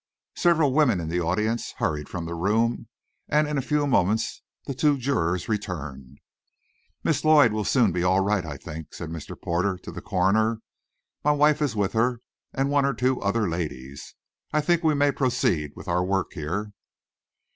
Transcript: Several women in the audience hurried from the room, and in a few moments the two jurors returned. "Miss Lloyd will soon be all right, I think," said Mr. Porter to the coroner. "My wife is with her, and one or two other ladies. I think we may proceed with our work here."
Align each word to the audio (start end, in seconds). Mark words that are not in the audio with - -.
Several 0.35 0.73
women 0.73 0.99
in 0.99 1.09
the 1.09 1.21
audience 1.21 1.73
hurried 1.73 2.09
from 2.09 2.25
the 2.25 2.33
room, 2.33 2.87
and 3.29 3.47
in 3.47 3.59
a 3.59 3.61
few 3.61 3.85
moments 3.85 4.41
the 4.65 4.73
two 4.73 4.97
jurors 4.97 5.47
returned. 5.47 6.17
"Miss 7.03 7.23
Lloyd 7.23 7.53
will 7.53 7.63
soon 7.63 7.91
be 7.91 8.01
all 8.01 8.19
right, 8.21 8.43
I 8.43 8.57
think," 8.57 8.95
said 8.95 9.11
Mr. 9.11 9.39
Porter 9.39 9.77
to 9.77 9.91
the 9.91 10.01
coroner. 10.01 10.61
"My 11.23 11.33
wife 11.33 11.61
is 11.61 11.75
with 11.75 11.93
her, 11.93 12.21
and 12.51 12.71
one 12.71 12.83
or 12.83 12.95
two 12.95 13.21
other 13.21 13.47
ladies. 13.47 14.15
I 14.51 14.59
think 14.59 14.83
we 14.83 14.95
may 14.95 15.11
proceed 15.11 15.73
with 15.75 15.87
our 15.87 16.03
work 16.03 16.33
here." 16.33 16.73